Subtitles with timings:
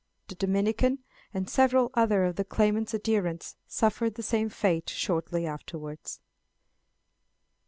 [0.29, 6.19] The Dominican, and several other of the claimant's adherents, suffered the same fate shortly afterwards.